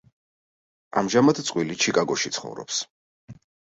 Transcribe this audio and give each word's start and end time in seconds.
ამჟამად 1.03 1.43
წყვილი 1.51 1.79
ჩიკაგოში 1.87 2.37
ცხოვრობს. 2.39 2.85